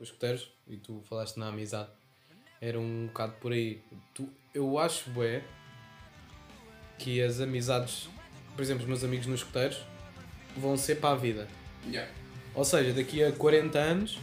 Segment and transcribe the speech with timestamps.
[0.00, 1.90] dos escuteiros, e tu falaste na amizade,
[2.60, 3.82] era um bocado por aí.
[4.14, 5.42] Tu, eu acho, bué,
[6.98, 8.08] que as amizades,
[8.56, 9.78] por exemplo, os meus amigos nos escuteiros,
[10.56, 11.46] vão ser para a vida.
[11.86, 12.10] Yeah.
[12.54, 14.18] Ou seja, daqui a 40 anos,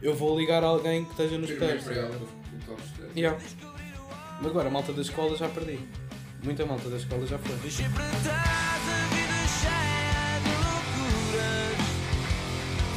[0.00, 1.84] eu vou ligar a alguém que esteja nos escuteiros.
[3.14, 3.38] Yeah.
[4.44, 5.78] Agora, a malta da escola já perdi.
[6.42, 7.70] Muita malta da escola já foi.
[7.70, 7.98] Cheia de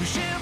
[0.07, 0.34] loucuras.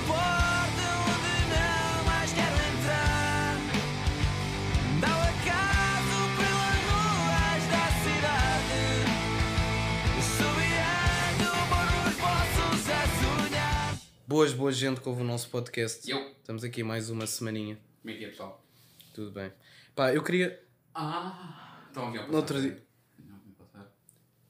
[14.33, 16.09] Boas, boas gente que ouve o nosso podcast.
[16.09, 16.17] Eu.
[16.31, 17.77] Estamos aqui mais uma semaninha.
[18.01, 18.65] Como é que é, pessoal?
[19.13, 19.53] Tudo bem.
[19.93, 20.59] Pá, eu queria.
[20.91, 22.67] Ah, estão a ouvir No outro passar.
[22.67, 22.83] dia-
[23.19, 23.91] Não, ouvi passar.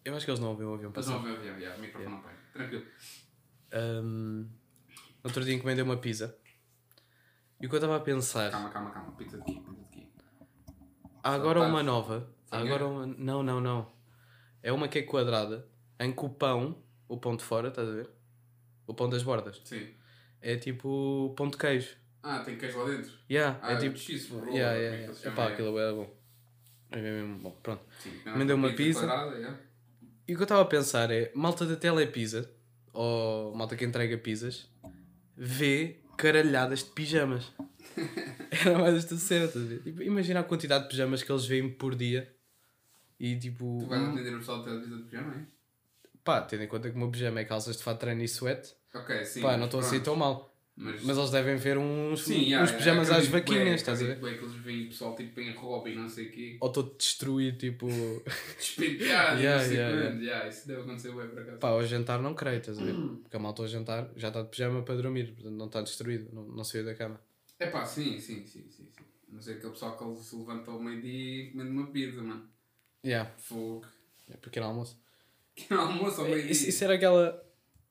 [0.05, 1.21] Eu acho que eles não ouviram o avião Mas passar.
[1.21, 2.31] não ouvi, ouvi, ouvi, o microfone não põe.
[2.53, 2.85] Tranquilo.
[3.73, 4.45] Ahm,
[5.21, 6.33] outro dia encomendei uma pizza.
[7.59, 8.52] E o que eu estava a pensar.
[8.52, 9.11] Calma, calma, calma.
[9.17, 9.52] Pizza de quê?
[9.59, 10.07] Pizza de quê?
[11.21, 12.33] Há agora uma nova.
[12.49, 13.05] Há agora uma.
[13.05, 13.91] Não, não, não.
[14.61, 15.67] É uma que é quadrada.
[15.99, 18.09] Em que o pão, o pão de fora, estás a ver?
[18.88, 19.62] O pão das bordas.
[19.64, 19.88] Sim.
[20.42, 21.95] É tipo pão de queijo.
[22.22, 23.12] Ah, tem queijo lá dentro?
[23.30, 23.98] Yeah, Ah, é tipo.
[23.98, 25.42] cheese roll, yeah, como é yeah, yeah.
[25.42, 25.48] é?
[25.53, 26.17] aquilo é bom.
[26.92, 27.52] É mesmo bom.
[27.64, 27.84] Pronto.
[28.00, 28.11] Sim.
[28.36, 29.59] Me deu uma pizza quadrada, yeah.
[30.28, 32.50] E o que eu estava a pensar é, malta da Telepizza,
[32.94, 34.70] ou malta que entrega pizzas,
[35.36, 37.52] vê caralhadas de pijamas.
[38.66, 39.48] Era mais esta cena?
[39.48, 42.34] Tipo, imagina a quantidade de pijamas que eles veem por dia.
[43.20, 45.45] E tipo, Tu vais atender o pessoal de televisão de pijama, é?
[46.23, 49.25] Pá, tendo em conta que o meu pijama é calças de fato e suete, Ok,
[49.25, 49.41] sim.
[49.41, 50.52] pá, mas não estou assim tão mal.
[50.75, 54.19] Mas, Mas eles devem ver uns, sim, uns yeah, pijamas às vaquinhas, estás a ver?
[54.19, 56.57] bué que eles veem o pessoal tipo em roupa e não sei o quê.
[56.59, 57.88] Ou todo destruído, tipo,
[58.57, 60.23] Despenteado Yeah, não sei yeah, quando.
[60.23, 61.59] Yeah, isso deve acontecer bué por acaso.
[61.59, 62.95] pá, ao jantar não creio, estás a ver?
[63.21, 66.33] Porque a malta ao jantar já está de pijama para dormir, portanto não está destruído,
[66.33, 67.19] não, não saiu da cama.
[67.59, 68.89] É pá, sim, sim, sim, sim.
[68.89, 69.05] sim.
[69.30, 72.47] Não sei aquele pessoal que ele se levanta ao meio-dia e comendo uma pizza, mano.
[73.03, 73.85] Yeah, Fogo.
[74.30, 74.98] é pequeno almoço.
[75.55, 76.52] Que almoço ao meio-dia.
[76.52, 77.43] Isso, isso era aquela.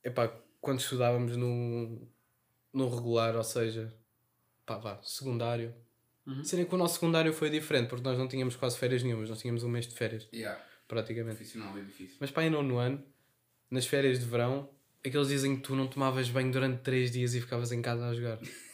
[0.02, 0.28] Epá,
[0.60, 2.08] quando estudávamos no,
[2.72, 3.92] no regular, ou seja,
[4.66, 5.74] pá, vá, secundário.
[6.26, 6.44] Uhum.
[6.44, 9.40] Seria que o nosso secundário foi diferente, porque nós não tínhamos quase férias nenhumas, nós
[9.40, 11.36] tínhamos um mês de férias, Yeah, praticamente.
[11.36, 12.16] profissional é difícil.
[12.20, 13.04] Mas pá, em nono ano,
[13.70, 14.70] nas férias de verão,
[15.04, 18.14] aqueles dizem que tu não tomavas banho durante 3 dias e ficavas em casa a
[18.14, 18.38] jogar.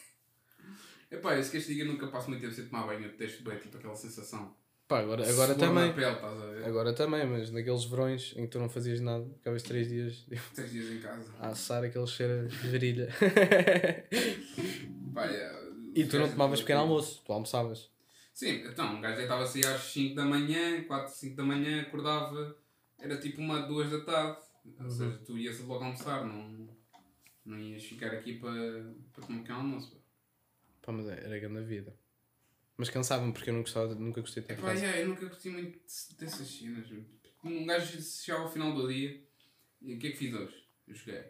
[1.11, 3.57] É pá, esse castigo eu nunca passo muito tempo sem tomar banho, eu detesto bem,
[3.57, 4.55] tipo aquela sensação.
[4.89, 5.93] Pá, agora, agora também.
[5.93, 6.65] pele, estás a ver?
[6.65, 10.41] Agora também, mas naqueles verões em que tu não fazias nada, ficavas 3 dias tipo,
[10.55, 11.31] Três dias em casa.
[11.39, 13.07] a assar aquele cheiro de virilha.
[15.13, 15.59] Pá, yeah,
[15.95, 17.89] e tu não os tomavas pequeno almoço, tu almoçavas.
[18.33, 22.55] Sim, então, um gajo deitava-se às 5 da manhã, 4, 5 da manhã, acordava,
[22.97, 24.39] era tipo uma, duas da tarde.
[24.79, 24.89] Ou Uhum.
[24.91, 26.67] seja, tu ias logo almoçar, não,
[27.45, 29.91] não ias ficar aqui para, para tomar um pequeno almoço.
[29.91, 29.97] pá.
[30.81, 31.95] Pá, mas é, era grande a vida.
[32.79, 34.79] Mas cansavam porque eu não gostava, nunca gostei de É ter pá, casa.
[34.85, 35.77] yeah, eu nunca curti muito
[36.17, 36.87] dessas cenas.
[37.43, 39.21] Um gajo chegava ao final do dia
[39.81, 40.55] e o que é que fiz hoje?
[40.87, 41.23] Eu joguei.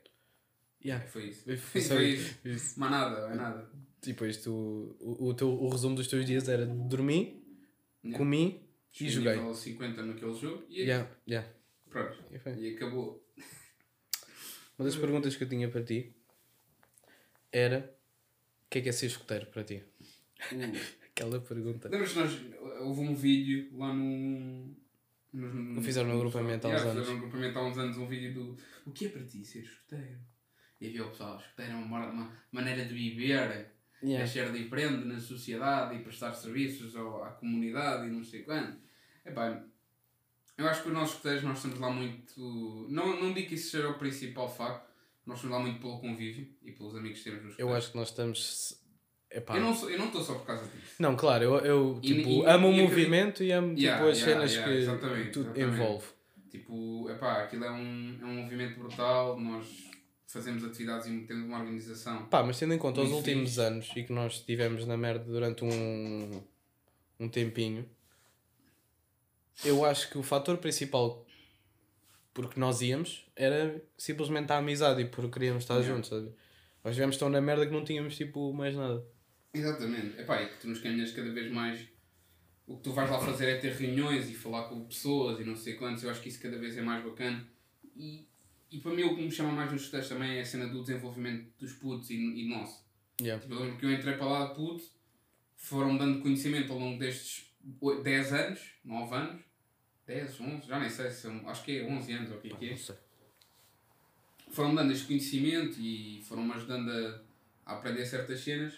[0.86, 1.08] Yeah.
[1.08, 1.44] Foi isso.
[1.58, 1.82] Foi
[2.14, 2.38] isso.
[2.46, 2.80] isso.
[2.80, 3.72] Mais nada, mais nada.
[4.00, 7.38] Tipo, isto, o, o, teu, o resumo dos teus dias era dormi,
[8.02, 8.18] Yeah.
[8.18, 9.36] comi e Cheguei joguei.
[9.36, 11.52] nível 50 naquele jogo e Yeah, yeah.
[11.90, 12.18] pronto.
[12.32, 12.62] E.
[12.62, 13.28] E acabou.
[14.78, 16.16] Uma das perguntas que eu tinha para ti
[17.52, 17.94] era
[18.66, 19.84] o que é que é ser escoteiro para ti?
[21.20, 21.90] Aquela pergunta.
[21.90, 22.42] Lembras que nós
[22.82, 24.76] houve um vídeo lá no.
[25.34, 26.94] no Fizeram no agrupamento há uns anos.
[26.94, 29.60] Fizeram no agrupamento há uns anos um vídeo do O que é para ti ser
[29.60, 30.20] escoteiro?
[30.80, 34.26] E havia o pessoal, escoteiro é uma, uma maneira de viver, é Yeah.
[34.26, 38.80] ser diferente na sociedade e prestar serviços ao, à comunidade e não sei quando.
[39.26, 39.62] Epá,
[40.58, 42.88] eu acho que os nossos escoteiros nós estamos lá muito.
[42.90, 44.90] Não, não digo que isso seja o principal facto,
[45.26, 47.98] nós estamos lá muito pelo convívio e pelos amigos que temos nos Eu acho que
[47.98, 48.79] nós estamos.
[49.32, 49.56] Epá.
[49.56, 50.96] Eu não estou só por causa disso.
[50.98, 54.08] Não, claro, eu, eu E- tipo, e- amo o e- movimento e amo tipo, Yeah,
[54.10, 55.74] as yeah, cenas yeah, que exatamente, tudo exatamente.
[55.82, 56.06] envolve.
[56.50, 59.68] Tipo, epá, aquilo é um, é um movimento brutal, nós
[60.26, 62.26] fazemos atividades e temos uma organização.
[62.26, 63.62] Pá, mas tendo em conta os últimos fixe.
[63.62, 66.42] anos e que nós estivemos na merda durante um,
[67.20, 67.88] um tempinho,
[69.64, 71.26] eu acho que o fator principal
[72.34, 76.32] porque nós íamos era simplesmente a amizade e porque queríamos estar juntos, sabe?
[76.84, 79.04] Nós estivemos tão na merda que não tínhamos tipo mais nada.
[79.54, 80.20] Exatamente.
[80.20, 81.88] Epá, e que tu nos caminhas cada vez mais.
[82.68, 85.56] O que tu vais lá fazer é ter reuniões e falar com pessoas e não
[85.56, 86.04] sei quantos.
[86.04, 87.48] Eu acho que isso cada vez é mais bacana.
[87.96, 88.28] E,
[88.72, 90.82] e para mim o que me chama mais nos estudos também é a cena do
[90.82, 92.86] desenvolvimento dos putos e, e nosso.
[93.20, 93.42] Yeah.
[93.42, 94.84] Tipo, eu lembro que eu entrei para lá de puto,
[95.56, 97.52] foram dando conhecimento ao longo destes
[97.82, 99.42] oi- 10 anos, 9 anos,
[100.06, 102.54] 10, 11, já nem sei, se são, acho que é 11 anos ou o que
[102.54, 102.70] é que é.
[102.70, 102.96] Não sei.
[104.52, 107.22] foram dando este conhecimento e foram-me ajudando a,
[107.66, 108.74] a aprender certas cenas.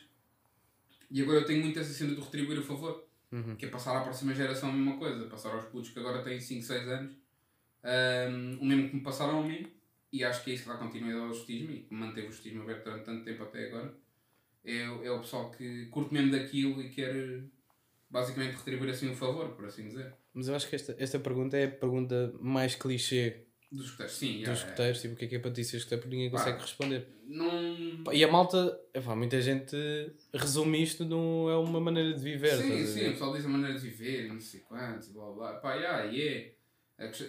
[1.11, 3.05] E agora eu tenho muito essa cena do retribuir o favor.
[3.31, 3.55] Uhum.
[3.55, 5.25] Que é passar à próxima geração a mesma coisa.
[5.27, 7.13] Passar aos putos que agora têm 5, 6 anos.
[7.83, 9.65] ahm, o mesmo que me passaram a mim.
[10.13, 12.61] E acho que é isso que dá continuidade ao justismo e que manteve o justismo
[12.63, 13.93] aberto durante tanto tempo até agora.
[14.63, 17.43] É, o- é o pessoal que curte mesmo daquilo e quer
[18.09, 20.13] basicamente retribuir assim um favor, por assim dizer.
[20.33, 24.27] Mas eu acho que esta, esta pergunta é a pergunta mais clichê Dos escuteiros, sim.
[24.27, 25.01] dos yeah, escuteiros.
[25.01, 26.01] Tipo, o que é que é para ti ser escuteiro?
[26.01, 26.37] Porque ninguém Pá.
[26.39, 27.07] consegue responder.
[27.25, 28.03] Não.
[28.03, 29.75] Pá, E a malta, epá, muita gente
[30.33, 32.57] resume isto não é uma maneira de viver.
[32.57, 35.53] sim, sim, o pessoal diz a maneira de viver, não sei quantos, e blá blá.
[35.53, 36.55] Pá, yeah, e é.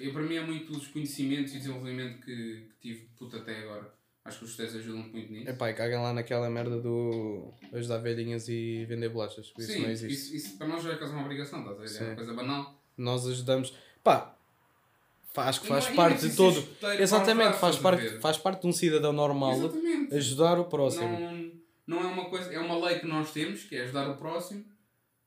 [0.01, 3.61] Eu, para mim é muito os conhecimentos e desenvolvimento que, que tive de puto até
[3.61, 3.95] agora.
[4.25, 5.49] Acho que os testes ajudam muito nisso.
[5.51, 9.49] Epá, e caguem lá naquela merda do ajudar velhinhas e vender bolachas.
[9.51, 10.13] Por isso Sim, não existe.
[10.15, 11.87] isso, isso para nós já é quase uma obrigação, estás a ver?
[11.87, 12.05] É Sim.
[12.05, 12.83] uma coisa banal.
[12.97, 13.75] Nós ajudamos.
[14.05, 14.37] Pá,
[15.37, 16.53] acho que faz parte de todo.
[16.55, 20.15] ser escuteiro Exatamente, faz parte, faz parte de um cidadão normal Exatamente.
[20.15, 21.19] ajudar o próximo.
[21.19, 21.53] Não,
[21.87, 24.65] não é uma coisa, é uma lei que nós temos, que é ajudar o próximo,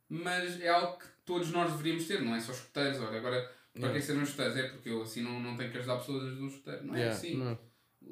[0.09, 2.99] mas é algo que todos nós deveríamos ter, não é só escuteiros.
[2.99, 3.41] Olha, agora,
[3.73, 3.99] para Yeah.
[3.99, 4.55] que serem escuteiros?
[4.57, 6.85] É porque eu assim não, não tenho que ajudar pessoas a ajudar um escuteiro.
[6.85, 7.37] Não é Yeah, assim.
[7.37, 7.57] não.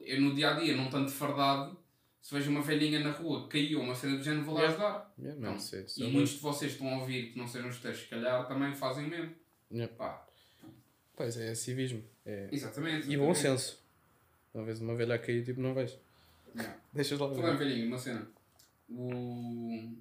[0.01, 1.77] Eu no dia a dia, não tanto fardado,
[2.21, 4.83] se vejo uma velhinha na rua que caiu uma cena do género, vou lá Yeah.
[4.85, 5.13] ajudar.
[5.19, 7.69] Yeah, Então, não sei, isso e muitos de vocês estão a ouvir que não sejam
[7.69, 9.31] escuteiros, se calhar também fazem mesmo.
[9.71, 9.93] Yeah.
[9.95, 10.25] Pá,
[11.15, 12.03] Pois é, civismo.
[12.25, 12.49] É.
[12.51, 13.09] exatamente.
[13.09, 13.61] E bom exatamente.
[13.61, 13.83] senso.
[14.53, 15.97] Uma vez uma velha a cair, tipo, não vais.
[16.55, 16.77] Yeah.
[16.93, 17.33] Deixas lá.
[17.33, 18.27] Falar em velhinho, uma cena.
[18.89, 19.95] O...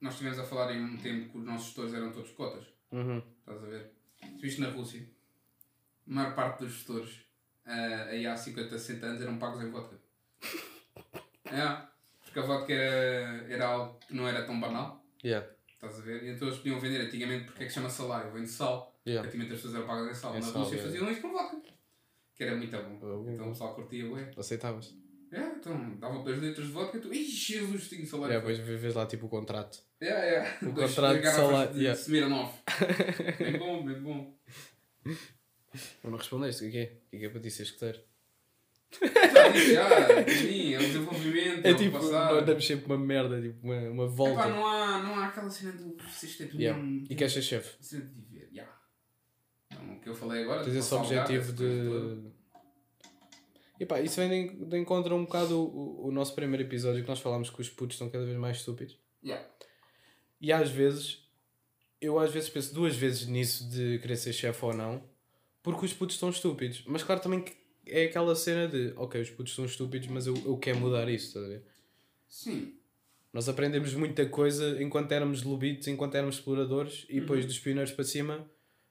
[0.00, 2.64] Nós estivemos a falar em um tempo que os nossos gestores eram todos cotas.
[2.92, 3.22] Uhum.
[3.40, 3.90] Estás a ver?
[4.20, 5.02] Se viste na Rússia,
[6.06, 7.28] a maior parte dos gestores
[7.68, 9.96] ah, aí há 50, 60 anos eram pagos em vodka.
[11.44, 11.82] é,
[12.22, 15.04] porque a vodka era, era algo que não era tão banal.
[15.22, 15.46] Yeah.
[15.74, 16.24] Estás a ver?
[16.24, 18.32] E então eles podiam vender antigamente porque é que chama salário?
[18.32, 18.97] Vem de sal.
[19.08, 19.26] Yeah.
[19.28, 20.32] Antigamente as pessoas eram pagas em sal.
[20.36, 20.82] Em na sal, Rússia é.
[20.82, 21.56] faziam isso com vodka.
[22.34, 22.98] Que era muito bom.
[23.26, 24.30] Oh, Então o pessoal curtia, ué.
[24.36, 24.94] Aceitavas.
[25.30, 28.32] É, então dava 2 litros de vodka e tu, ih, Jesus, tinha salário.
[28.36, 29.78] Yeah, depois vês lá tipo o contrato.
[30.00, 30.58] É, é.
[30.62, 32.00] O Dois- contrato de salário, De yeah.
[32.00, 32.54] Smirnoff.
[33.38, 34.38] bem bom, bem bom.
[36.04, 36.96] Não respondeste, o que é que é?
[36.96, 37.98] O que é que é para ti ser escuteiro?
[39.00, 42.32] Já sim, é o desenvolvimento, é, É tipo, passar.
[42.32, 44.32] nós damos sempre uma merda, tipo, uma, uma volta.
[44.40, 46.80] Epá, não há, não há aquela cena do vocês têm Yeah.
[46.82, 47.76] um- E queres ser chefe?
[49.82, 52.38] Então, o que eu falei agora, Tens esse objetivo de.
[53.80, 57.20] E pá, isso vem de, encontro um bocado o, o- nosso primeiro episódio que nós
[57.20, 58.98] falámos que os putos estão cada vez mais estúpidos.
[59.24, 59.46] Yeah.
[60.40, 61.22] E às vezes,
[62.00, 65.02] eu às vezes penso duas vezes nisso de querer ser chefe ou não,
[65.62, 66.82] porque os putos estão estúpidos.
[66.86, 70.36] Mas claro também que é aquela cena de, ok, os putos são estúpidos, mas eu,
[70.44, 71.62] eu quero mudar isso, estás a ver?
[72.28, 72.74] Sim,
[73.32, 78.04] Nós aprendemos muita coisa enquanto éramos lobitos, enquanto éramos exploradores, e depois dos pioneiros para
[78.04, 78.50] cima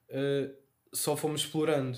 [0.09, 0.49] eh,
[0.93, 1.97] só fomos explorando.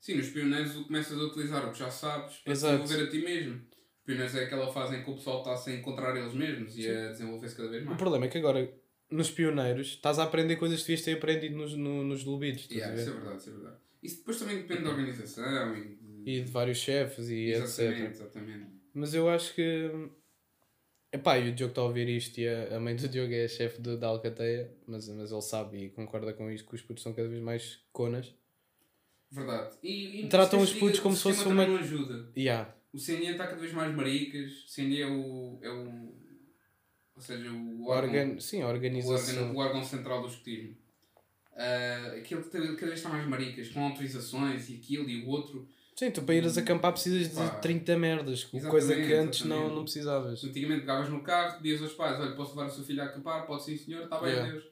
[0.00, 2.82] sim, nos pioneiros tu começas a utilizar o que já sabes para Exato.
[2.82, 3.54] desenvolver a ti mesmo.
[3.98, 6.88] Os pioneiros é aquela fase em que o pessoal está a encontrar eles mesmos e
[6.88, 7.98] a desenvolver-se cada vez O mais.
[7.98, 8.72] problema é que agora,
[9.10, 12.94] nos pioneiros, estás a aprender coisas que devias ter aprendido nos, no- nos estás Yeah,
[13.00, 13.20] isso é ver?
[13.20, 13.76] verdade, isso é verdade.
[14.02, 16.12] Isso depois também depende da organização e de...
[16.24, 18.10] E de vários chefes e exatamente, etc.
[18.10, 18.66] exatamente.
[18.94, 19.90] Mas eu acho que.
[21.12, 23.44] Epá, e o Diogo está a ouvir isto e a, a mãe do Diogo é
[23.44, 27.02] a chefe da Alcateia, mas, mas ele sabe e concorda com isto que os putos
[27.02, 28.34] são cada vez mais conas.
[29.30, 29.76] Verdade.
[29.82, 32.30] E, e Tratam os putos como o se fosse uma- não ajuda.
[32.50, 32.74] Há.
[32.92, 34.64] O CNE está cada vez mais maricas.
[34.64, 35.58] O CNE é o.
[35.62, 36.12] É o
[37.14, 38.40] ou seja, o O órgão, organ...
[38.40, 39.42] Sim, a o organização.
[39.44, 40.76] órgão, o órgão central do escutismo.
[41.52, 45.68] Uh, aquilo que cada vez está mais maricas, com autorizações e aquilo e o outro.
[45.94, 47.48] Sim, tu para ires acampar precisas de Pá.
[47.50, 50.42] 30 merdas, coisa que antes não, não precisavas.
[50.42, 53.46] Antigamente pegavas no carro, pedias aos pais: olha, posso levar o seu filho a acampar?
[53.46, 54.48] Pode sim, senhor, está bem, Yeah.
[54.50, 54.64] adeus.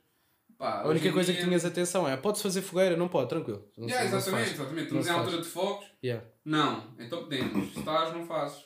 [0.58, 2.96] Pá, A única coisa que tinhas atenção é: podes fazer fogueira?
[2.96, 3.66] Não pode, tranquilo.
[3.76, 4.82] Não, Yeah, se- não se exatamente, exatamente.
[4.86, 5.86] Estamos em altura de fogos.
[6.04, 6.26] Yeah.
[6.44, 7.72] Não, então podemos.
[7.72, 8.64] Se estás, não fazes.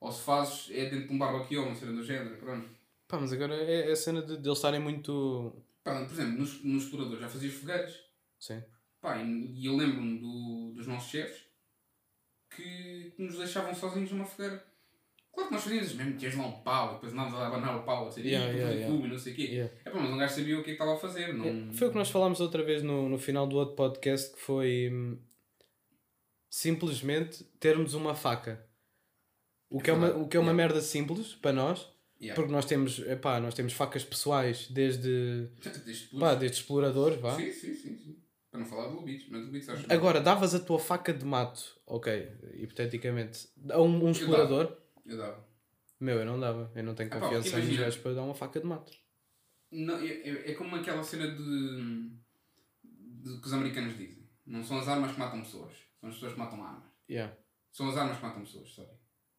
[0.00, 2.36] Ou se fazes, é dentro de um barbecue ou uma cena do género.
[2.36, 2.68] Pronto.
[3.08, 5.52] Pá, mas agora é, é a cena de, de eles estarem muito.
[5.82, 7.94] Pá, por exemplo, nos, nos exploradores já fazias fogueiras.
[8.38, 8.62] Sim.
[9.00, 11.47] Pá, e, e eu lembro-me do, dos nossos chefes
[12.50, 14.64] que, que nos deixavam sozinhos numa fogueira.
[15.32, 17.82] Claro que nós fazíamos mesmo, metias lá um pau e depois andávamos a abanar o
[17.84, 18.92] pau, a dizer, Yeah, "Ih, yeah, yeah.
[18.92, 19.42] fumo e não sei o quê.
[19.42, 19.74] Yeah.
[19.84, 21.32] É pá, mas um gajo sabia o que é que estava a fazer.
[21.32, 21.44] Não...
[21.46, 24.40] É, Foi o que nós falámos outra vez no, no final do outro podcast que
[24.40, 25.18] foi hum,
[26.50, 28.66] simplesmente termos uma faca.
[29.70, 31.86] O que é uma, o que é uma merda simples para nós,
[32.34, 35.48] porque nós temos, epá, nós temos facas pessoais desde,
[35.84, 37.36] Desde pá, desde exploradores, vá.
[37.36, 38.16] Sim, sim, sim, sim.
[38.58, 41.78] Para não falar de lobitos, mas lobitos acho Agora, davas a tua faca de mato,
[41.86, 45.46] ok, hipoteticamente, a um, um explorador, Eu dava.
[46.00, 47.84] meu, eu não dava, eu não tenho Epá, confiança nos imagina.
[47.84, 48.92] gajos para dar uma faca de mato.
[49.70, 52.10] Não, é, é, é como aquela cena de,
[52.82, 54.28] de que os americanos dizem.
[54.44, 56.90] Não são as armas que matam pessoas, são as pessoas que matam armas.
[57.08, 57.36] Yeah.
[57.70, 58.90] São as armas que matam pessoas, sorry.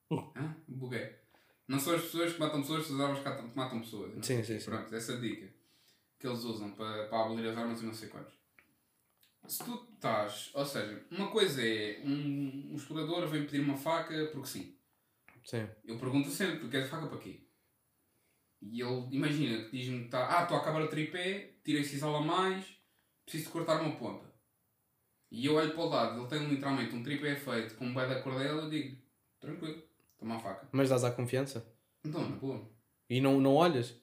[0.37, 0.55] Hã?
[0.65, 1.13] Buguei.
[1.67, 4.15] Não são as pessoas que matam pessoas, são as armas que matam- pessoas.
[4.15, 4.65] Não Sim, sim, sim.
[4.65, 5.49] Pronto, essa dica
[6.17, 8.38] que eles usam para, para abolir as armas e não sei quantos.
[9.47, 14.29] Se tu estás, ou seja, uma coisa é um, um explorador vem pedir uma faca
[14.31, 14.75] porque sim.
[15.43, 15.67] Sim.
[15.83, 17.41] Eu pergunto sempre, tu queres faca para quê?
[18.61, 22.15] E ele, imagina, que diz-me que está, ah, estou a acabar o tripé, tirei sisal
[22.15, 22.65] a mais,
[23.23, 24.29] preciso de cortar uma ponta.
[25.31, 28.07] E eu olho para o lado, ele tem literalmente um tripé feito com um bué
[28.07, 28.97] da cordela, eu digo,
[29.39, 29.81] tranquilo,
[30.17, 30.67] toma a faca.
[30.71, 31.65] Mas dás à confiança?
[32.03, 32.69] Então, na boa.
[33.09, 33.95] E não, não olhas?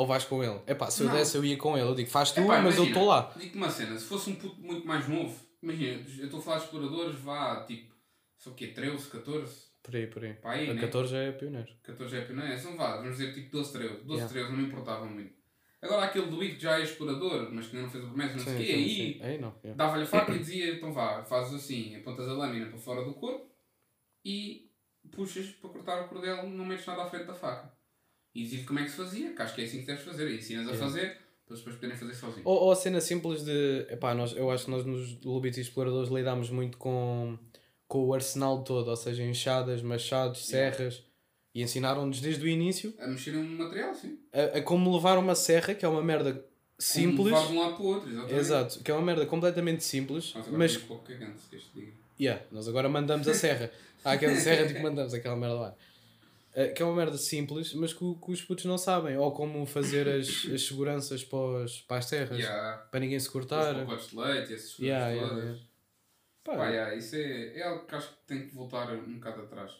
[0.00, 0.58] Ou vais com ele?
[0.66, 1.14] Epá, se eu Não.
[1.14, 1.86] desse eu ia com ele.
[1.86, 3.34] Eu digo, faz tu, Epá, mas eu imagina, estou lá.
[3.36, 6.56] Digo-te uma cena, se fosse um puto muito mais novo, imagina, eu estou a falar
[6.56, 7.94] de exploradores, vá, tipo,
[8.38, 9.54] sou o quê, 13, 14?
[9.82, 10.32] Por aí, por aí.
[10.32, 10.80] Pá, aí, a né?
[10.80, 11.68] 14 é pioneiro.
[11.82, 12.56] 14 é é?
[12.56, 13.94] Então vá, vamos dizer tipo 12, 13.
[13.96, 14.32] 12, Yeah.
[14.32, 15.34] 13 não me importava muito.
[15.82, 18.44] Agora aquele do que já é explorador, mas que ainda não fez a promessa, não
[18.44, 19.54] sei o quê, aí Aí yeah.
[19.76, 23.12] dava-lhe a faca e dizia, então vá, fazes assim, apontas a lâmina para fora do
[23.12, 23.50] corpo
[24.24, 24.70] e
[25.10, 27.70] puxas para cortar o cordel, não metes nada à frente da faca.
[28.34, 30.30] E dizia-lhe como é que se fazia, que acho que é assim que deves fazer,
[30.30, 30.86] e ensinas a Yeah.
[30.86, 32.42] fazer, para depois poderem fazer sozinhos.
[32.46, 33.86] Ou, ou a cena simples de.
[33.90, 37.36] Epá, nós, eu acho que nós nos Lubitos e Exploradores lidamos muito com,
[37.88, 40.76] com o arsenal todo, ou seja, enxadas, machados, Yeah.
[40.76, 41.02] serras.
[41.52, 44.16] E ensinaram-nos desde o início A mexer no material, sim.
[44.32, 46.44] a, a como levar uma serra, que é uma merda Como
[46.78, 47.24] simples.
[47.26, 48.34] levar de um lado para o outro, exatamente.
[48.38, 51.80] Exato, que é uma merda completamente simples, agora mas pouco cagante, se queres que te
[51.80, 51.92] diga.
[52.20, 53.68] Yeah, nós agora mandamos a serra.
[54.04, 55.74] Há aquela serra tipo mandamos aquela merda lá.
[56.52, 59.16] Eh, que é uma merda simples, mas que, que os putos não sabem.
[59.16, 62.78] Ou como fazer as, as seguranças para, os- para as serras, Yeah.
[62.90, 63.74] para ninguém se Os cortar.
[63.74, 65.44] pacotes de leite, essas coisas Yeah, yeah, todas.
[65.44, 65.66] yeah.
[66.42, 69.42] Pá, Pá, yeah, isso é, é algo que acho que tem que voltar um bocado
[69.42, 69.72] atrás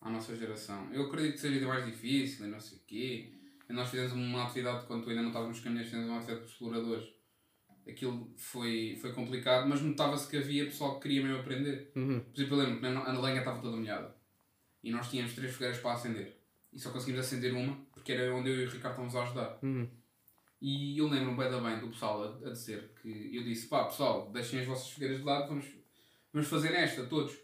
[0.00, 0.92] à nossa geração.
[0.92, 3.32] Eu acredito que seja mais difícil e não sei o quê.
[3.68, 6.52] E nós fizemos uma atividade quando ainda não estavas nos caminhões, fizemos uma atividade os
[6.52, 7.08] exploradores.
[7.88, 11.90] Aquilo foi, foi complicado, mas notava-se que havia pessoal que queria mesmo aprender.
[11.96, 12.20] uhum.
[12.20, 14.15] Por exemplo, eu lembro que a lenha estava toda molhada
[14.86, 16.36] e nós tínhamos três fogueiras para acender
[16.72, 19.58] e só conseguimos acender uma porque era onde eu e o Ricardo estávamos a ajudar.
[19.62, 19.88] Uhum.
[20.60, 23.84] E eu lembro-me bem da bem do pessoal a, a dizer que eu disse: pá,
[23.84, 25.66] pessoal, deixem as vossas fogueiras de lado, vamos,
[26.32, 27.36] vamos fazer esta, todos.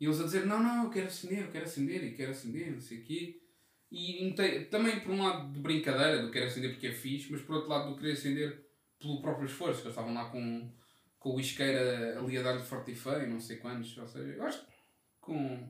[0.00, 2.72] E eles a dizer: não, não, eu quero acender, eu quero acender e quero acender,
[2.72, 3.42] não sei o quê.
[3.90, 4.34] E
[4.70, 7.70] também por um lado de brincadeira, do quero acender porque é fixe, mas por outro
[7.70, 8.66] lado do querer acender
[8.98, 10.72] pelo próprio esforço, que eles estavam lá com,
[11.18, 13.96] com o isqueira ali a dar-lhe forte e feio, não sei quantos.
[13.98, 14.72] Ou seja, eu acho que
[15.20, 15.68] com,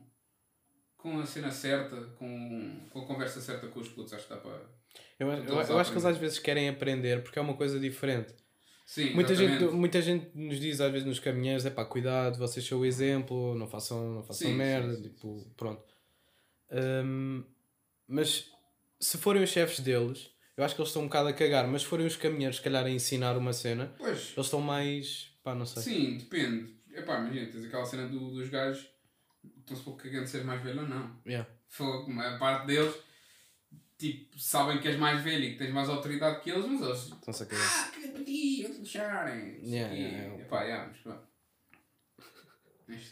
[1.01, 4.37] com a cena certa, com, com a conversa certa com os putos, acho que dá
[4.37, 4.61] para.
[5.19, 8.33] Eu, eu, eu acho que eles às vezes querem aprender porque é uma coisa diferente.
[8.85, 12.65] Sim, Muita gente, muita gente nos diz às vezes nos caminhões: é pá, cuidado, vocês
[12.65, 14.95] são o exemplo, não façam, não façam Sim, merda.
[14.95, 15.83] sim, tipo, pronto.
[16.71, 17.43] Hum,
[18.07, 18.49] mas
[18.99, 21.67] se forem os chefes deles, eu acho que eles estão um bocado a cagar.
[21.67, 25.31] Mas se forem os caminheiros, se calhar, a ensinar uma cena, Pois, eles estão mais.
[25.43, 25.83] pá, não sei.
[25.83, 26.77] sim, depende.
[26.91, 28.89] Epá, imagina, tens aquela cena do, dos gajos,
[29.69, 31.15] estão-se pouco cagando de seres mais velho ou não.
[31.25, 31.49] Yeah.
[31.67, 32.95] Fogo, a parte deles,
[33.97, 37.11] tipo, sabem que és mais velho e que tens mais autoridade que eles, mas eles.
[37.11, 37.67] Estão-se a cagar.
[37.67, 39.59] Ah, caga para ti, vão-te deixarem.
[39.63, 40.01] Yeah, quê.
[40.01, 40.41] yeah.
[40.41, 41.15] Epá, yeah, mas.
[41.15, 41.19] É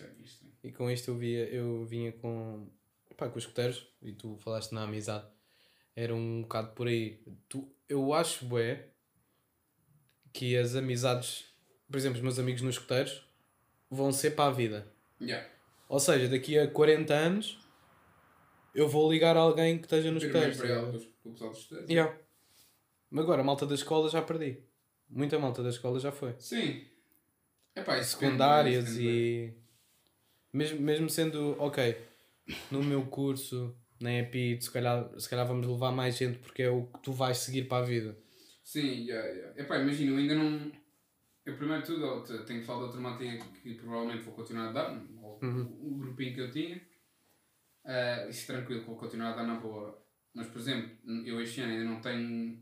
[0.04, 0.10] é.
[0.64, 2.68] E com isto eu, via, eu vinha com,
[3.16, 5.26] pá, com os escuteiros, e tu falaste na amizade,
[5.96, 7.22] era um bocado por aí.
[7.48, 8.88] Tu, eu acho, bué,
[10.34, 11.46] que as amizades,
[11.90, 13.24] por exemplo, os meus amigos nos escuteiros,
[13.90, 14.92] vão ser para a vida.
[15.22, 15.48] Yeah.
[15.88, 17.60] Ou seja, daqui a 40 anos,
[18.74, 20.58] eu vou ligar a alguém que esteja nos escuteiros.
[21.26, 21.90] estudantes.
[21.90, 22.18] Yeah.
[23.10, 24.58] Mas agora, a malta da escola já perdi.
[25.10, 26.36] Muita malta da escola já foi.
[26.38, 26.86] Sim.
[27.76, 29.54] Epá, secundárias depende, e
[30.52, 31.96] mesmo, mesmo sendo ok
[32.72, 36.72] no meu curso na EPI se calhar, se calhar vamos levar mais gente porque é
[36.72, 38.18] o que tu vais seguir para a vida
[38.68, 39.62] Sim, yeah, yeah.
[39.62, 40.70] Epá, imagina, eu ainda não.
[41.46, 44.72] Eu primeiro de tudo tenho que falar de outra matéria que provavelmente vou continuar a
[44.74, 45.02] dar,
[45.42, 45.78] Uhum.
[45.82, 46.82] o grupinho que eu tinha.
[47.86, 50.02] Ah, isso tranquilo vou continuar a dar na boa.
[50.34, 50.92] Mas por exemplo,
[51.26, 52.62] eu este ano ainda não tenho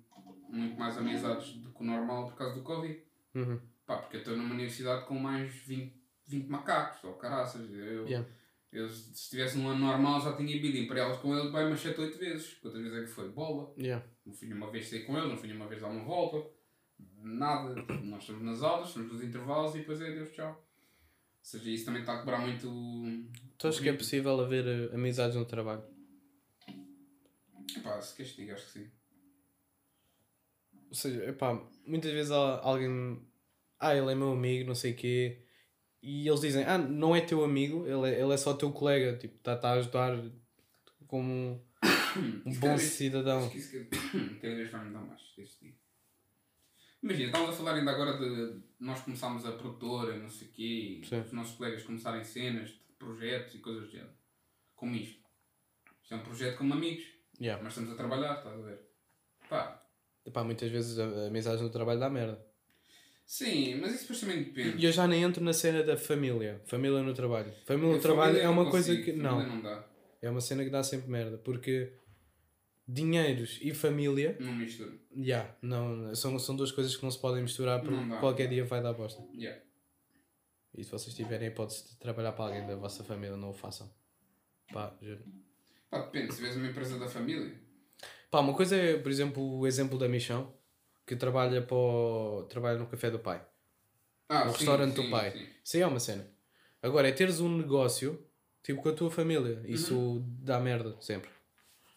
[0.49, 3.01] muito mais amizades do que o normal por causa do Covid.
[3.33, 3.59] Uhum.
[3.85, 5.93] Pá, porque eu estou numa universidade com mais 20,
[6.27, 7.69] 20 macacos, ou caraças.
[7.71, 8.27] Eu, Yeah.
[8.71, 11.99] eu, se estivesse num ano normal já tinha ido imperiá-los com eles bem umas 7,
[11.99, 12.53] 8 vezes.
[12.55, 13.29] Quantas vezes é que foi?
[13.29, 13.73] Bola.
[13.77, 14.05] Yeah.
[14.25, 16.49] Não fui nenhuma vez sair com eles, não fui nenhuma vez dar uma volta.
[17.21, 17.75] Nada.
[18.03, 20.63] Nós estamos nas aulas, estamos nos intervalos e depois é Deus, tchau.
[21.45, 22.67] Ou seja, isso também está a quebrar muito.
[23.57, 25.83] Tu achas que é possível haver eh, amizades no trabalho?
[27.77, 28.91] Epá, se queres que diga, acho que sim.
[30.89, 33.21] Ou seja, epá, muitas vezes alguém
[33.79, 35.45] ah, ele é meu amigo, não sei o quê
[36.07, 39.17] e eles dizem, ah, não é teu amigo, ele é, ele é só teu colega,
[39.17, 40.15] tipo, está tá a ajudar
[41.07, 41.59] como
[42.45, 43.39] um, bom vez- cidadão.
[43.39, 43.87] Acho que isso
[44.39, 45.19] cada, vez vai me dar mais
[45.59, 45.73] dia.
[47.01, 51.01] Imagina, estávamos a falar ainda agora de nós começámos a produtora, não sei o quê,
[51.03, 51.19] Sim.
[51.21, 54.11] os nossos colegas começarem cenas de projetos e coisas do género.
[54.75, 55.23] Como isto.
[56.03, 57.03] Isto é um projeto como amigos.
[57.41, 57.61] Yeah.
[57.63, 58.79] Mas estamos a trabalhar, estás a ver?
[59.49, 59.81] Pá,
[60.25, 62.43] Epá, muitas vezes a, a amizade no trabalho dá merda.
[63.25, 64.77] sim, mas isso depois também depende.
[64.81, 66.61] E eu já nem entro na cena da família.
[66.65, 67.51] Família no trabalho.
[67.65, 69.11] Família no trabalho é uma coisa consigo, que.
[69.11, 69.55] família Não.
[69.55, 69.87] não dá.
[70.21, 71.37] É uma cena que dá sempre merda.
[71.37, 71.91] Porque
[72.87, 74.37] dinheiros e família.
[74.39, 74.91] Não mistura.
[75.15, 78.17] Yeah, não, são, são duas coisas que não se podem misturar porque dá.
[78.17, 79.23] qualquer dia vai dar bosta.
[79.33, 79.61] Yeah.
[80.77, 83.53] E se vocês tiverem a hipótese de trabalhar para alguém da vossa família, não o
[83.53, 83.89] façam.
[84.73, 85.23] Pá, juro.
[85.89, 87.53] Pá, depende, se vês uma empresa da família.
[88.29, 90.53] Pá, uma coisa é, por exemplo, o exemplo da Michão,
[91.07, 93.45] que trabalha, para o- trabalha no café do pai.
[94.27, 95.31] Ah, no sim, restaurante sim, do pai.
[95.31, 95.47] sim.
[95.63, 96.27] Isso aí é uma cena.
[96.81, 98.27] Agora, é teres um negócio,
[98.61, 99.61] tipo, com a tua família.
[99.65, 100.37] Isso Uhum.
[100.41, 101.29] dá merda, sempre.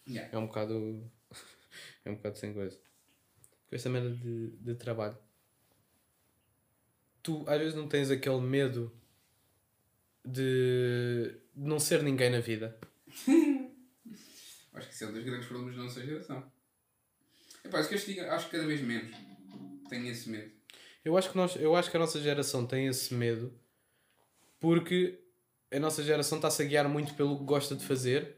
[0.09, 0.35] Yeah.
[0.35, 1.11] É um bocado...
[2.03, 2.77] é um bocado sem coisa.
[3.69, 5.17] Com esta merda de, de trabalho.
[7.21, 8.91] Tu, às vezes, não tens aquele medo
[10.25, 12.77] de de não ser ninguém na vida.
[14.73, 16.51] Acho que isso é um dos grandes problemas da nossa geração.
[17.65, 19.13] Epá, isso que acho que cada vez menos
[19.89, 20.49] tenho esse medo.
[21.03, 23.53] Eu acho que, nós, eu acho que a nossa geração tem esse medo
[24.59, 25.19] porque
[25.69, 28.37] a nossa geração está-se a guiar muito pelo que gosta de fazer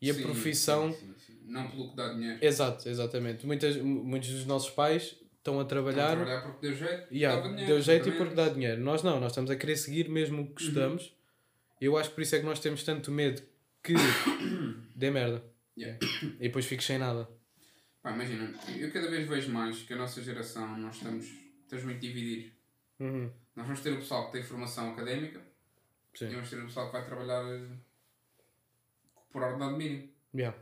[0.00, 0.92] e a Sim, profissão.
[0.92, 1.38] sim, sim.
[1.46, 2.38] Não pelo que dá dinheiro.
[2.44, 3.46] Exato, exatamente.
[3.46, 5.02] Muitas, muitos dos nossos pais
[5.38, 7.06] estão a Estão trabalhar, a trabalhar porque deu jeito.
[7.10, 8.80] e dava dinheiro, deu jeito e porque dá dinheiro.
[8.82, 11.14] Nós não, nós estamos a querer seguir mesmo o que gostamos.
[11.80, 13.40] Eu acho que por isso é que nós temos tanto medo
[13.82, 13.94] que
[14.94, 15.42] dê merda
[15.76, 15.96] Yeah.
[16.40, 17.28] e depois fiques sem nada.
[18.02, 21.24] Pá, imagina, eu cada vez vejo mais que a nossa geração, nós estamos,
[21.62, 22.50] estamos muito divididos.
[22.98, 23.30] Uhum.
[23.54, 25.40] Nós vamos ter o pessoal que tem formação académica
[26.14, 26.30] e Sim.
[26.30, 27.44] vamos ter o pessoal que vai trabalhar
[29.30, 30.08] por ordenado mínimo.
[30.34, 30.56] Yeah.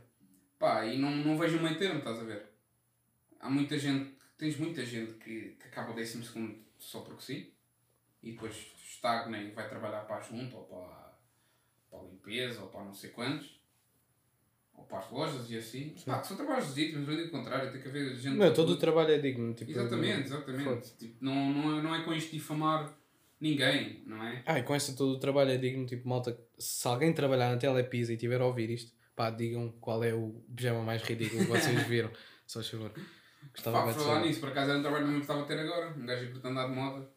[0.59, 2.43] Pá, e não, não vejo meio termo, estás a ver?
[3.39, 7.51] Há muita gente, tens muita gente que, que acaba o décimo segundo só porque sim
[8.21, 11.17] e depois estagna e vai trabalhar para a junta ou para,
[11.89, 13.57] para a limpeza ou para não sei quantos
[14.73, 15.95] ou para as lojas e assim.
[16.05, 18.37] Pá, que são trabalhos legítimos, não digo o contrário, tem que haver gente.
[18.37, 19.53] Não, todo o trabalho é digno.
[19.53, 20.95] Tipo, Exatamente, exatamente.
[20.95, 22.95] Tipo, não, não, é, não é com isto difamar
[23.39, 24.43] ninguém, não é?
[24.45, 27.57] Ah, e com esta todo o trabalho é digno, tipo, malta, se alguém trabalhar na
[27.57, 31.49] Telepisa e tiver a ouvir isto, pá, digam qual é o pijama mais ridículo que
[31.51, 32.11] vocês viram,
[32.45, 32.91] só favor.
[33.53, 35.93] Gostava Pá, falar nisso, por acaso era um trabalho que eu gostava de ter agora.
[35.97, 37.09] Um gajo que andar de moda.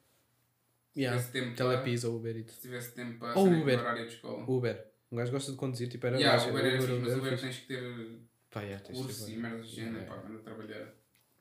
[0.92, 1.16] Se Yeah.
[1.22, 2.52] tivesse tempo Telepisa ou Uber Eats.
[2.54, 3.78] se tivesse tempo para Ou Uber.
[3.78, 4.44] horário de escola.
[4.50, 4.87] Uber.
[5.12, 7.40] Um gajo gosta de conduzir, tipo, era Yeah, gajo, Uber era fixe, mas Uber Uber
[7.40, 8.18] tens que ter
[8.50, 9.50] Pá, yeah, curso e Uber.
[9.50, 10.20] merdas de género, Yeah.
[10.22, 10.94] pá, a trabalhar.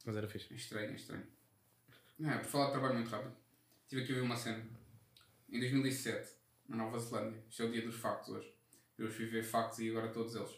[0.06, 0.54] Mas era fixe.
[0.54, 1.24] É estranho, é estranho.
[2.20, 3.34] Não, é, por falar de trabalho muito rápido.
[3.90, 4.64] Tive aqui a ver uma cena.
[5.52, 6.30] Em 2007,
[6.68, 8.54] na Nova Zelândia, isto é o dia dos factos hoje.
[8.96, 10.52] Eu hoje fui ver factos e agora todos eles.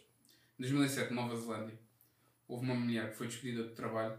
[0.59, 1.79] Em 2007, Nova Zelândia,
[2.45, 4.17] houve uma mulher que foi despedida de trabalho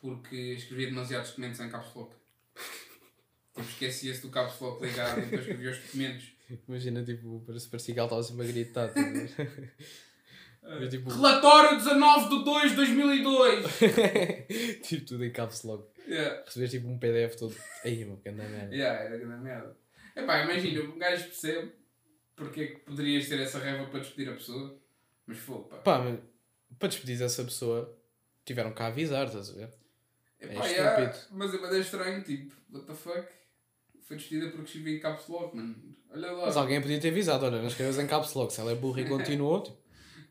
[0.00, 2.14] porque escrevia demasiados documentos em caps lock.
[3.54, 6.32] Tipo, esquecia-se do caps lock ligado e depois escrevia os documentos.
[6.66, 8.94] Imagina, tipo, parece parecia que ela estava sempre a gritar.
[8.94, 9.00] tá?
[10.80, 13.66] Mas, tipo, Relatório 19 de 2 de 2002!
[14.86, 15.97] tipo, tudo em caps lock.
[16.08, 16.44] Yeah.
[16.44, 17.54] Receber tipo um PDF todo.
[17.84, 18.74] Aí, meu, que anda merda.
[18.74, 19.76] Yeah, era grande merda.
[20.16, 21.72] Epá, imagina, um gajo percebe
[22.34, 24.78] porque é que poderias ter essa raiva para despedir a pessoa,
[25.26, 25.76] mas foi, pá.
[25.78, 26.18] Pá, mas
[26.78, 27.96] para despedir essa pessoa,
[28.44, 29.74] tiveram que avisar, estás a ver?
[30.40, 31.36] Epá, é yeah, estúpido.
[31.36, 33.28] mas é estranho, tipo, what the fuck?
[34.02, 35.76] Foi despedida porque escrevi em caps lock, mano.
[36.10, 36.46] Olha lá.
[36.46, 38.52] Mas alguém podia ter avisado, olha, não escrevas em caps lock.
[38.52, 39.76] Se ela é burra e continuou, tipo,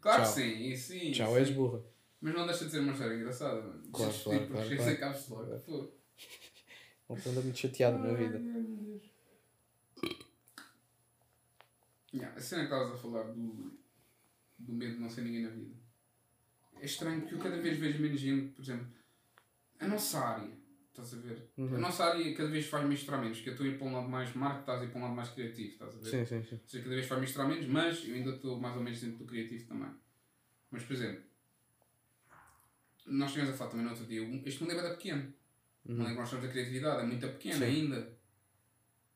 [0.02, 1.12] claro que sim, e sim.
[1.12, 1.40] tchau, sim.
[1.40, 1.84] és burra.
[2.20, 3.84] Mas não deixa de ser uma história engraçada, mano.
[3.92, 5.50] Claro, Despedir claro, porque claro, caps claro.
[5.52, 5.66] lock.
[5.66, 5.92] Pô.
[7.10, 8.42] Não anda muito chateado na vida.
[12.14, 13.78] Yeah, a cena que estavas a falar do,
[14.58, 15.76] do medo de não ser ninguém na vida.
[16.82, 18.88] É estranho porque eu cada vez vejo menos gente, por exemplo,
[19.80, 20.52] a nossa área,
[20.90, 21.52] estás a ver?
[21.58, 21.76] Uhum.
[21.76, 23.94] A nossa área cada vez faz misturar menos, que eu estou a ir para um
[23.94, 26.10] lado mais marketing, estás a ir para um lado mais criativo, estás a ver?
[26.10, 26.56] Sim, sim, sim.
[26.56, 29.18] Ou seja, cada vez faz misturar menos, mas eu ainda estou mais ou menos dentro
[29.20, 29.92] do criativo também.
[30.72, 31.24] Mas, por exemplo,
[33.08, 35.34] nós estivemos a falar também no outro dia, este mundo é bem pequeno.
[35.86, 37.64] O mundo em que nós estamos da criatividade é muito pequeno Sim.
[37.64, 38.18] ainda.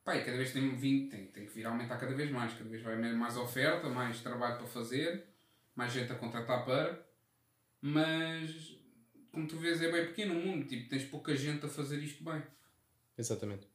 [0.07, 0.77] E cada vez tem,
[1.09, 2.53] tem, tem que vir a aumentar cada vez mais.
[2.53, 5.25] Cada vez vai haver mais oferta, mais trabalho para fazer,
[5.75, 7.05] mais gente a contratar para.
[7.81, 8.77] Mas,
[9.31, 10.65] como tu vês, é bem pequeno o mundo.
[10.65, 12.41] Tipo, tens pouca gente a fazer isto bem.
[13.17, 13.67] Exatamente.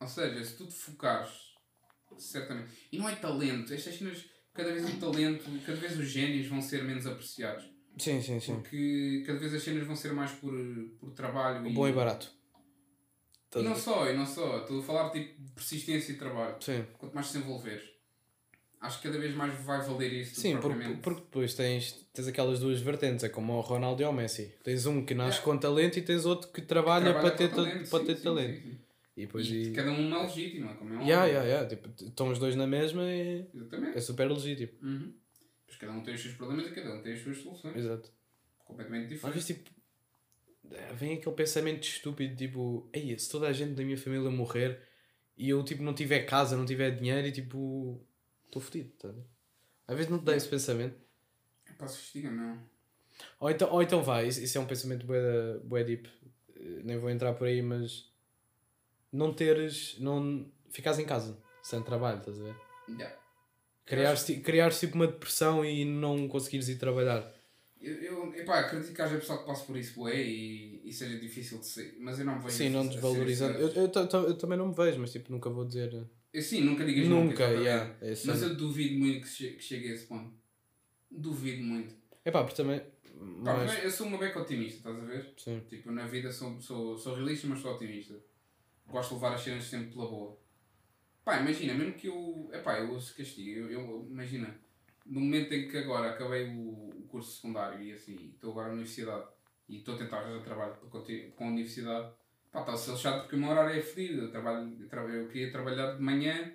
[0.00, 1.54] Ou seja, se tu te focares,
[2.18, 2.70] certamente.
[2.92, 3.72] E não é talento.
[3.72, 7.75] Estas cenas, cada vez o talento, cada vez os génios vão ser menos apreciados.
[7.96, 8.54] Sim, sim, sim.
[8.56, 10.52] Porque cada vez as cenas vão ser mais por,
[11.00, 11.68] por trabalho.
[11.72, 12.30] Bom e barato.
[13.54, 14.58] E não só, e não só.
[14.58, 16.56] Estou a falar tipo de persistência e trabalho.
[16.60, 16.84] Sim.
[16.98, 17.84] Quanto mais te envolveres,
[18.80, 20.38] acho que cada vez mais vai valer isso.
[20.38, 24.12] Sim, porque, porque depois tens, tens aquelas duas vertentes, é como o Ronaldo e o
[24.12, 24.54] Messi.
[24.62, 25.44] Tens um que nasce Yeah.
[25.44, 28.22] com talento e tens outro que trabalha, trabalha para ter, talento, para sim, ter sim,
[28.22, 28.56] talento.
[28.56, 28.78] sim, sim.
[29.16, 29.46] E depois.
[29.46, 29.72] E E...
[29.72, 31.68] cada um é legítimo, é como é um Yeah, yeah, yeah.
[31.68, 33.96] Tipo, estão os dois na mesma e Exatamente.
[33.96, 34.72] é super legítimo.
[34.82, 35.14] Uhum.
[35.66, 37.76] Pois cada um tem os seus problemas e cada um tem as suas soluções.
[37.76, 38.10] Exato.
[38.64, 39.44] Completamente Às diferentes.
[39.46, 39.70] vezes, tipo,
[40.94, 44.80] vem aquele pensamento estúpido, tipo, Ei, se toda a gente da minha família morrer
[45.36, 48.04] e eu, tipo, não tiver casa, não tiver dinheiro e, tipo,
[48.44, 49.12] estou fodido, tá?
[49.86, 50.96] Às vezes não te dá esse pensamento.
[51.66, 52.60] É pá, sofistica, não.
[53.40, 56.08] Ou então, ou então vai, isso, isso é um pensamento bué, da- bué deep,
[56.58, 58.10] Eh, nem vou entrar por aí, mas
[59.12, 62.56] não teres, não ficares em casa, sem trabalho, estás a ver?
[62.88, 63.16] Yeah.
[63.86, 67.32] Criares, criares tipo uma depressão e não conseguires ir trabalhar.
[67.80, 71.16] Eu, eu epá, acredito que haja pessoal que passe por isso bué e, e seja
[71.20, 73.58] difícil de ser, mas eu não vejo Sim, não desvalorizando.
[73.58, 73.92] Eu, eu,
[74.28, 75.94] eu também não me vejo, mas tipo, nunca vou dizer.
[76.32, 77.64] Eu, sim, nunca digas Nunca, exatamente.
[77.64, 80.34] yeah, é Mas eu duvido muito que, che que chegue a esse ponto.
[81.08, 81.94] Duvido muito.
[82.24, 82.80] É pá, porque também.
[83.44, 85.32] Pá, mas eu sou uma beca otimista, estás a ver?
[85.36, 85.62] sim.
[85.68, 88.14] Tipo, na vida sou, sou, sou realista, mas sou otimista.
[88.88, 90.36] Gosto de levar as cenas sempre pela boa.
[91.26, 92.48] Pá, imagina, mesmo que eu.
[92.52, 93.50] Epá, eu ouço castigo.
[93.50, 94.56] Eu, eu, imagina,
[95.04, 98.74] no momento em que agora acabei o, o curso secundário e assim, estou agora na
[98.74, 99.26] universidade
[99.68, 100.88] e estou a tentar arranjar trabalho para
[101.34, 102.12] com a universidade,
[102.52, 104.22] pá, está a ser chato porque o meu horário é fedido.
[104.22, 106.52] Eu, trabalho, eu, tra- eu queria trabalhar de manhã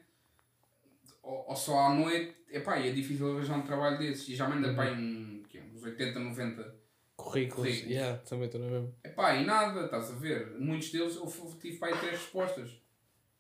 [1.22, 2.34] ou, ou só à noite.
[2.50, 4.30] Epá, e é difícil arranjar um trabalho desses.
[4.30, 4.76] E já manda Uhum.
[4.78, 6.76] pá, um, quê, uns 80, 90
[7.18, 7.68] Currículos.
[7.68, 7.92] Currículos.
[7.92, 8.94] Yeah, também estou na mesma.
[9.04, 10.58] Epá, e nada, estás a ver?
[10.58, 11.28] Muitos deles eu
[11.60, 12.81] tive para aí três respostas.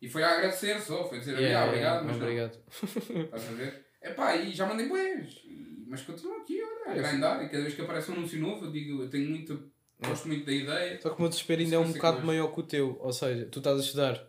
[0.02, 2.58] E foi a agradecer só, foi dizer Yeah, "Ah, obrigado, mas não." obrigado.
[3.26, 3.86] Estás a ver?
[4.02, 5.42] Epá, e já mandei boés.
[5.88, 7.44] Mas continuo aqui, olha, a É, grindar.
[7.44, 10.46] E cada vez que aparece um anúncio novo, eu digo, eu tenho muito, gosto muito
[10.46, 11.00] da ideia.
[11.02, 12.98] Só que o meu desespero ainda é um bocado maior que o teu.
[13.00, 14.28] Ou seja, tu estás a estudar.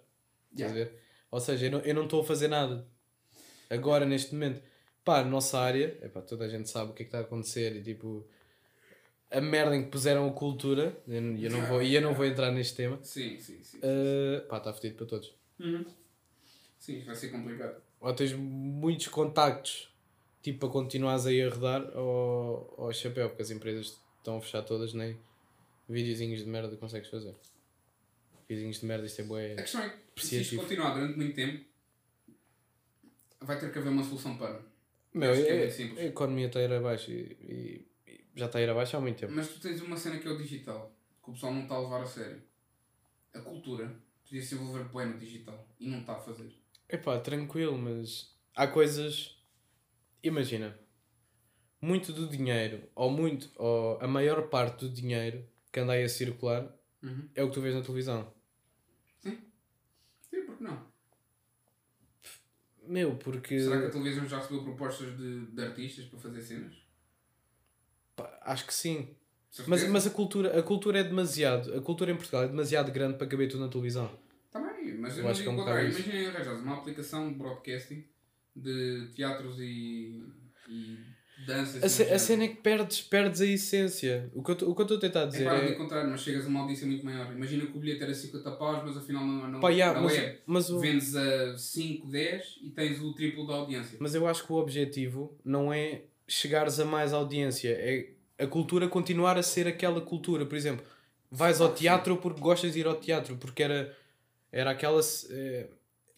[0.53, 0.99] Estás a ver?
[1.31, 2.87] Ou seja, eu não- não estou a fazer nada.
[3.71, 4.61] Agora, neste momento.
[5.05, 7.75] Pá, nossa área, epá, toda a gente sabe o que é que está a acontecer
[7.77, 8.29] e tipo.
[9.33, 12.25] A merda em que puseram a cultura, e eu, eu não vou, eu não vou
[12.27, 12.99] entrar neste tema.
[13.03, 13.79] Sim, sim, sim.
[13.79, 15.35] Uh, pá, está fedido para todos.
[15.59, 15.85] Uhum.
[16.79, 17.81] Sim, vai ser complicado.
[18.01, 19.89] Ou tens muitos contactos,
[20.43, 24.63] tipo, para continuares aí a rodar, ou, ou chapéu, porque as empresas estão a fechar
[24.63, 25.17] todas, nem
[25.89, 27.35] videozinhos de merda consegues fazer.
[28.49, 29.53] Videozinhos de merda, isto é bué.
[29.53, 31.65] A questão é que se isto continuar durante muito tempo,
[33.41, 34.61] vai ter que haver uma solução para.
[35.15, 37.92] Meu, é é- a economia está a ir abaixo e- e
[38.35, 39.33] já está a ir abaixo há muito tempo.
[39.33, 41.81] Mas tu tens uma cena que é o digital, que o pessoal não está a
[41.81, 42.43] levar a sério.
[43.35, 46.53] A cultura podia se envolver bem no digital e não está a fazer.
[46.89, 49.39] Epá, tranquilo, mas há coisas.
[50.23, 50.79] Imagina,
[51.81, 56.09] muito do dinheiro, ou muito, ou a maior parte do dinheiro que anda aí a
[56.09, 57.29] circular Uhum.
[57.35, 58.33] é o que tu vês na televisão.
[59.21, 60.87] Sim, porque não?
[62.87, 63.59] Meu, porque.
[63.61, 66.82] Será que a televisão já recebeu propostas de, de artistas para fazer cenas?
[68.23, 69.09] Pá, acho que sim.
[69.67, 71.75] Mas, mas a, cultura, a cultura é demasiado.
[71.75, 74.11] A cultura em Portugal é demasiado grande para caber tudo na televisão.
[74.55, 75.91] Bem, mas eu, Eu acho que é um contrário.
[75.91, 78.05] Imaginem arranjares uma aplicação de broadcasting
[78.57, 80.23] de teatros e,
[80.69, 80.99] e
[81.47, 81.83] danças.
[81.85, 84.31] A, ce- a cena é que perdes, perdes a essência.
[84.35, 85.73] O que eu estou a tentar É dizer claro, é.
[85.73, 87.31] contrário, mas chegas a uma audiência muito maior.
[87.33, 90.17] Imagina que o bilhete era 50 paus, mas afinal não, não, Pá, yeah, não mas,
[90.19, 90.41] é.
[90.47, 93.99] mas, o, Vendes a 5, 10 e tens o triplo da audiência.
[94.01, 98.89] mas eu acho que o objetivo não é chegares a mais audiência, é a cultura
[98.89, 100.47] continuar a ser aquela cultura.
[100.47, 100.85] Por exemplo,
[101.31, 103.97] vais ao teatro porque gostas de ir ao teatro, porque era,
[104.51, 105.01] era aquela.
[105.31, 105.69] eh,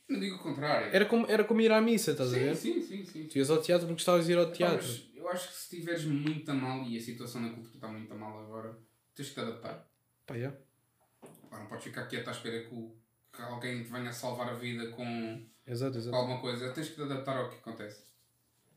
[0.08, 0.94] Não digo o contrário.
[0.94, 2.56] Era como, era como ir à missa, estás a sim, ver?
[2.56, 3.26] sim, sim, sim.
[3.28, 4.86] Tu ias ao teatro porque gostavas de ir ao teatro.
[4.86, 7.88] mas eu acho que se estiveres muito a mal e a situação na cultura está
[7.88, 8.76] muito a mal agora,
[9.14, 9.88] tens que te adaptar.
[10.26, 10.56] Pá, yeah.
[11.50, 12.94] Pá, não podes ficar quieto à espera que, o-
[13.32, 16.16] que alguém te venha salvar a vida com, Exato, com exato.
[16.16, 16.70] alguma coisa.
[16.72, 18.02] Tens que te adaptar ao que acontece.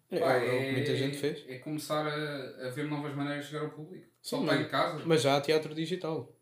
[0.09, 1.43] É, Pá, é o que muita gente fez.
[1.47, 4.07] É começar a, a ver novas maneiras de chegar ao público.
[4.21, 5.03] Só está em casa.
[5.05, 6.33] Mas já há teatro digital.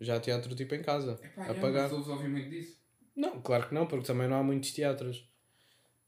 [0.00, 1.18] Já há teatro tipo em casa.
[1.22, 1.82] Epá, a é, pagar.
[1.84, 2.78] mas ouves ouvir muito disso.
[3.16, 5.28] Não, claro que não, porque também não há muitos teatros.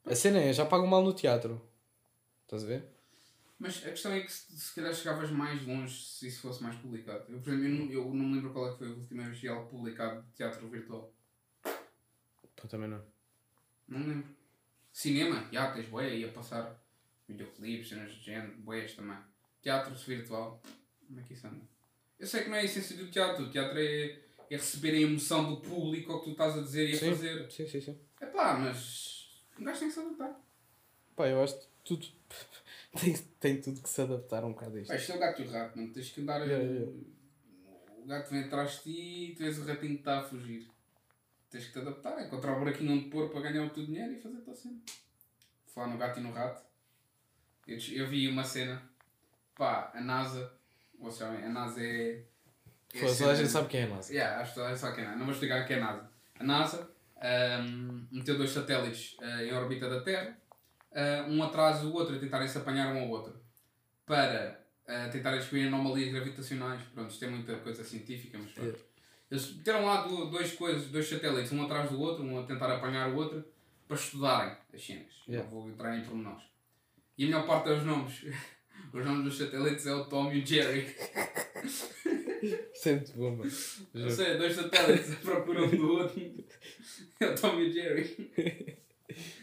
[0.05, 1.67] A cena é, já pagam mal no teatro.
[2.45, 2.85] Estás a ver?
[3.59, 6.75] Mas a questão é que se, se calhar chegavas mais longe se isso fosse mais
[6.77, 7.25] publicado.
[7.29, 9.23] Eu, por exemplo, eu não, eu não me lembro qual é que foi a última
[9.23, 11.15] vez que algo publicado de teatro virtual.
[11.63, 13.03] Pá, também não.
[13.89, 14.37] Não me lembro.
[14.93, 16.82] Cinema, já tens boé aí a passar
[17.33, 19.19] videoclipes, cenas de género, boés também.
[19.61, 20.61] Teatro virtual,
[21.07, 21.61] como é que isso anda?
[22.19, 24.19] Eu sei que não é a essência do teatro, o teatro é,
[24.49, 27.11] é receber a emoção do público ao que tu estás a dizer e a Sim.
[27.11, 27.51] fazer.
[27.51, 27.99] Sim, sim, sim.
[28.21, 30.41] É pá, mas um gajo tem que se adaptar.
[31.17, 32.07] Pá, eu acho que tudo.
[33.01, 34.89] tem, tem tudo que se adaptar um bocado a isto.
[34.89, 36.41] Pá, isto é o gato e o rato, não tens que andar.
[36.43, 36.93] Yeah, yeah.
[37.99, 40.69] O gato vem atrás de ti e tu és o ratinho que está a fugir.
[41.51, 44.13] Tens que te adaptar, é encontrar o buraquinho onde pôr para ganhar o teu dinheiro
[44.13, 44.81] e fazer a tua cena.
[45.67, 46.63] Falar no gato e no rato.
[47.73, 48.83] Eu, eu vi uma cena,
[49.57, 50.53] pá, a NASA,
[50.99, 52.23] vocês sabem, a NASA é.
[52.95, 54.13] é Pô, toda a gente sabe quem é a NASA.
[54.13, 55.17] Yeah, acho que toda a gente sabe quem é.
[55.17, 56.11] Não vou explicar o que é a NASA.
[56.39, 60.37] A NASA ahm, meteu dois satélites ah, em órbita da Terra
[60.95, 63.35] ah, um atrás do outro, a tentarem se apanhar um ao outro.
[64.05, 66.83] Para ah, tentarem descobrir anomalias gravitacionais.
[66.95, 68.67] Pronto, isto é muita coisa científica, mas pronto.
[68.67, 68.85] Yeah.
[69.31, 72.71] Eles meteram lá do- dois coisas, dois satélites, um atrás do outro, um a tentar
[72.71, 73.43] apanhar o outro,
[73.89, 75.23] para estudarem as cenas.
[75.27, 75.49] Yeah.
[75.49, 76.43] Não vou entrar em pormenores.
[77.19, 78.25] E a melhor parte é os nomes.
[78.93, 80.87] Os nomes dos satélites é o Tom e o Jerry.
[82.75, 83.51] Sempre bom, mano.
[83.95, 86.45] Não sei, dois satélites procuram um do outro.
[87.21, 88.79] É o Tom e o Jerry.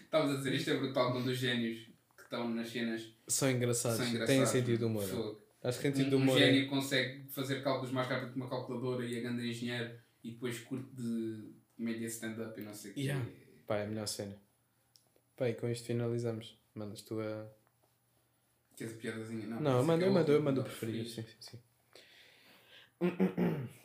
[0.03, 1.79] Estavas a dizer, isto é brutal quando os génios
[2.15, 3.97] que estão nas cenas São engraçados.
[3.97, 4.51] são engraçados.
[4.51, 5.07] Têm sentido humor.
[5.07, 5.41] Fogo.
[5.63, 6.37] Acho que sentido Um, um humor.
[6.41, 9.91] é- gênio consegue fazer cálculos mais rápido que uma calculadora e é grande engenheiro
[10.23, 12.99] e depois curte de média stand-up e não sei o.
[12.99, 13.25] Yeah.
[13.65, 14.37] Pá, é a melhor cena.
[15.35, 16.55] Pá, e com isto finalizamos.
[16.75, 17.47] Mandas tu a.
[18.87, 19.47] Piadazinha?
[19.47, 21.03] Não, Não, eu essa mando, é eu a mando, eu última, mando o não, preferido.
[21.03, 21.27] preferido.
[21.29, 21.59] Sim, sim, sim.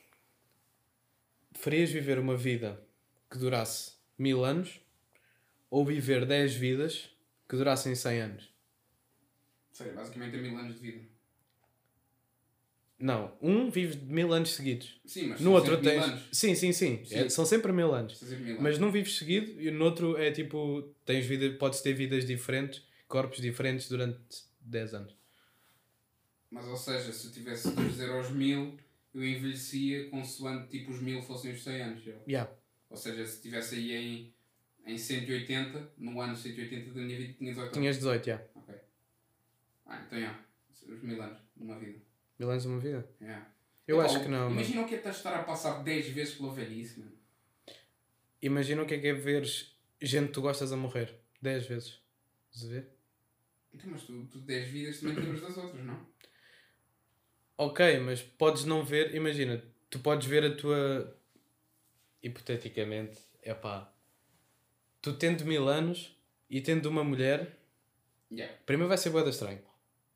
[1.52, 2.82] Preferias viver uma vida
[3.30, 4.80] que durasse mil anos
[5.70, 7.08] ou viver 10 vidas
[7.48, 8.52] que durassem 100 anos?
[9.72, 11.14] Sério, basicamente é mil anos de vida.
[12.98, 15.00] Não, um vive mil anos seguidos.
[15.04, 16.10] Sim, mas No são outro sempre mil tens.
[16.12, 16.28] anos.
[16.32, 17.04] Sim, sim, sim.
[17.04, 17.14] Sim.
[17.16, 18.18] É- são sempre mil anos.
[18.18, 20.94] Sempre mil Mas num vives seguido e no outro é tipo.
[21.04, 24.18] Tens vida, podes ter vidas diferentes, corpos diferentes durante
[24.64, 25.16] 10 anos.
[26.50, 28.78] Mas ou seja, se eu tivesse de dizer aos mil,
[29.12, 32.06] eu envelhecia consoante tipo os mil fossem os 100 anos.
[32.06, 32.22] eu.
[32.28, 32.50] Yeah.
[32.90, 34.34] Ou seja, se estivesse aí em,
[34.86, 37.72] em 180, no ano 180 da minha vida tinha 18 anos.
[37.78, 38.42] Tinhas 18, já.
[38.54, 38.74] Ok.
[39.86, 40.40] Ah, então já.
[40.88, 41.98] Os mil anos numa vida.
[42.38, 43.08] Mil anos uma vida?
[43.20, 43.50] Yeah.
[43.86, 44.50] Eu Epá, acho que não.
[44.50, 47.12] Imagina o que é que estás a estar a passar 10 vezes pela velhice, mano.
[48.40, 52.00] Imagina o que é que é veres gente que tu gostas a morrer 10 vezes.
[52.52, 52.93] Estás a ver?
[53.74, 56.06] Então, mas tu, tu 10 vidas também te lembras das outras, não?
[57.58, 59.14] Ok, mas podes não ver.
[59.14, 61.16] Imagina, tu podes ver a tua.
[62.22, 63.92] Hipoteticamente, é pá.
[65.02, 66.16] Tu tendo mil anos
[66.48, 67.58] e tendo uma mulher,
[68.30, 68.56] Yeah.
[68.64, 69.60] primeiro vai ser boeda estranho.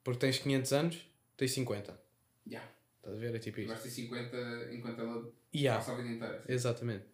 [0.02, 2.00] Porque tens 500 anos, tens 50.
[2.46, 2.66] Yeah.
[2.96, 3.34] Estás a ver?
[3.34, 3.68] É tipo Tu isso.
[3.68, 4.36] vais ter 50
[4.72, 5.78] enquanto ela Yeah.
[5.78, 6.44] passa a vida inteira.
[6.48, 7.04] Exatamente.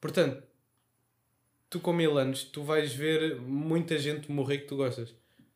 [0.00, 0.42] Portanto,
[1.70, 5.14] tu com mil anos, tu vais ver muita gente morrer que tu gostas.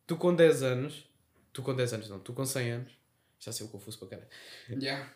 [0.09, 1.05] Tu com 10 anos,
[1.53, 2.92] tu com 10 anos não, tu com 100 anos,
[3.38, 4.29] já sei o confuso para caralho.
[4.83, 5.12] Yeah.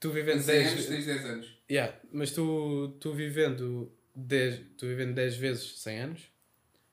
[0.00, 1.58] Tu vivendo 100 10 anos tens 10 anos.
[1.70, 6.22] Yeah, mas tu, tu vivendo 10, tu vivendo 10 vezes 100 anos,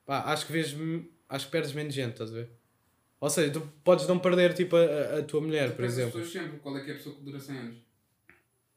[0.06, 0.76] pá, acho que vês,
[1.30, 2.50] acho que perdes menos gente, estás a ver?
[3.20, 6.00] Ou seja, tu podes não perder tipo a, a tua mulher, Tu por perdes as
[6.00, 6.20] exemplo.
[6.22, 6.60] pessoas sempre.
[6.60, 7.78] Qual é que é a pessoa que dura 100 anos?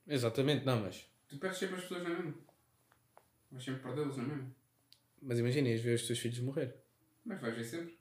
[0.07, 2.35] Exatamente, não, mas Tu perdes sempre as pessoas na mesma.
[3.51, 4.51] Vais sempre perdê-los na mesma.
[5.23, 6.75] mas imagina, ias ver os teus filhos morrer.
[7.27, 7.99] Mas vais ver sempre.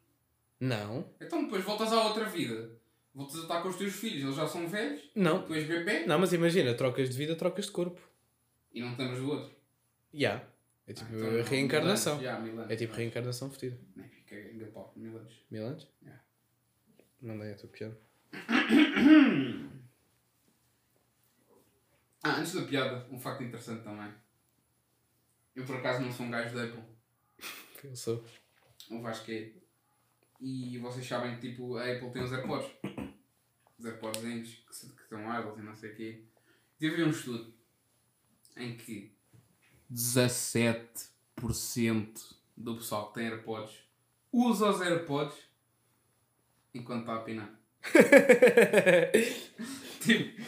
[0.60, 2.72] Não, Então depois voltas à outra vida.
[3.14, 4.24] Voltas a estar com os teus filhos.
[4.24, 5.10] Eles já são velhos.
[5.16, 6.06] não, Tu és bebê.
[6.06, 8.00] Não, mas imagina, trocas de vida, trocas de corpo.
[8.74, 9.56] E não lembras do outro.
[10.14, 10.42] Já.
[10.88, 12.18] É tipo Ah, então reencarnação.
[12.20, 12.44] mil anos.
[12.46, 12.72] Mil anos.
[12.72, 13.78] É tipo reencarnação fodida.
[13.96, 14.94] Nem fica ainda pau.
[14.96, 15.34] Mil anos.
[15.50, 15.88] Mil anos?
[16.06, 16.20] Já.
[17.22, 17.98] Não dei a tua piada.
[22.24, 24.12] Ah, antes da piada, um facto interessante também.
[25.56, 26.84] Eu por acaso não sou um gajo da Apple.
[27.84, 28.26] Eu sou.
[28.92, 29.52] O Vasco é.
[30.42, 32.70] E vocês sabem que tipo, a Apple tem os AirPods.
[33.78, 34.42] Os AirPods que,
[34.96, 36.24] que são wireless e não sei o quê.
[36.78, 37.54] Teve um estudo
[38.58, 39.12] em que
[39.92, 43.74] 17% do pessoal que tem AirPods
[44.32, 45.36] usa os AirPods
[46.74, 47.60] enquanto está a pinar.
[50.02, 50.42] tipo,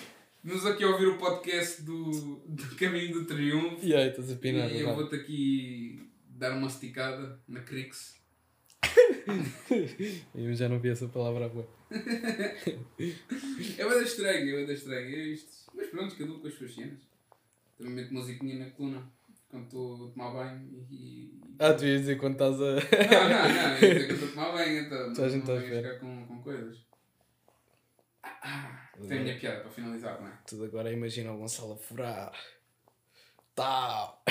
[0.44, 4.36] nos aqui a ouvir o podcast do, do Caminho do Triunfo E aí, estás a
[4.36, 4.72] pinar.
[4.72, 8.16] e eu vou-te aqui dar uma esticada na Crix.
[10.36, 11.68] Eu já não vi essa palavra à boa.
[13.78, 15.16] É bem estranho, é bem estranho.
[15.16, 15.72] É isto.
[15.74, 17.00] Mas pronto, cada um com as suas cenas.
[17.78, 19.12] Também meto musiquinha na coluna
[19.50, 21.40] quando estou a tomar banho e.
[21.60, 22.66] Ah, tu ias dizer quando estás a.
[22.66, 25.14] Não, não, não, é dizer que eu estou a tomar banho, então.
[25.14, 26.78] Toda a gente está a ficar com, com coisas.
[28.24, 30.40] Ah, ah, tem a minha piada para finalizar, não é?
[30.48, 32.34] Tudo agora imagina o Gonçalo a furar.
[33.58, 34.22] Tá.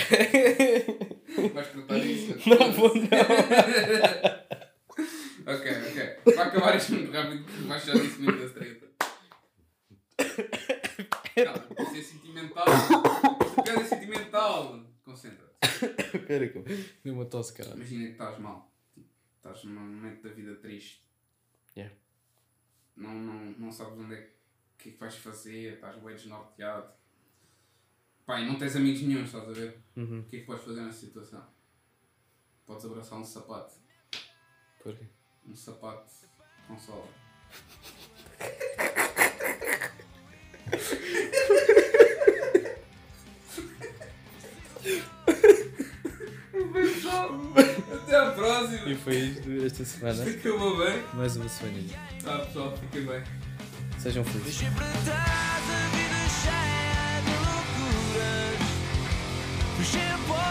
[1.52, 2.48] Vais tratar isso?
[2.48, 3.06] Não vou não.
[5.48, 6.34] Ok, ok.
[6.34, 8.86] Para acabar isto muito rápido, porque Vasco já disse muito da treta.
[11.44, 12.64] Calma, isto é sentimental.
[13.62, 14.80] Piada é sentimental.
[15.04, 16.16] Concentra-te.
[16.16, 17.76] Espera que eu dei uma tosse, caralho.
[17.76, 18.72] Imagina que estás mal.
[19.36, 21.04] Estás num momento da vida triste.
[21.76, 21.94] Yeah.
[22.96, 24.30] Não, não, não sabes onde é
[24.78, 26.92] que é que vais fazer, estás bem desnorteado.
[28.26, 29.78] Pai, não tens amigos nenhum, estás a ver?
[29.96, 30.18] Uhum.
[30.18, 31.46] O que é que podes fazer nessa situação?
[32.66, 33.74] Podes abraçar um sapato.
[34.82, 35.06] Porquê?
[35.48, 36.10] Um sapato
[36.66, 37.08] com sola.
[47.94, 48.88] Até à próxima!
[48.88, 50.24] E foi isto esta semana.
[50.28, 51.04] Acabou bem.
[51.14, 51.96] Mais uma semaninha.
[52.24, 53.22] Tá pessoal, fiquem bem.
[54.00, 54.62] Sejam felizes.
[59.86, 60.45] ship